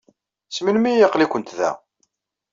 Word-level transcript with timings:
Seg 0.49 0.63
melmi 0.63 0.89
ay 0.91 1.05
aql-ikent 1.07 1.55
da? 1.57 1.71